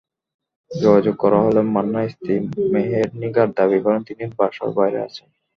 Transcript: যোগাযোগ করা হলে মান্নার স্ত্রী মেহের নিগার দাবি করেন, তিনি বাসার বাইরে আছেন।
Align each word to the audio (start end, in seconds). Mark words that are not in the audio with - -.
যোগাযোগ 0.71 1.15
করা 1.15 1.39
হলে 1.45 1.61
মান্নার 1.73 2.07
স্ত্রী 2.09 2.33
মেহের 2.73 3.07
নিগার 3.21 3.49
দাবি 3.57 3.79
করেন, 3.85 4.01
তিনি 4.07 4.23
বাসার 4.37 4.69
বাইরে 4.77 4.99
আছেন। 5.07 5.27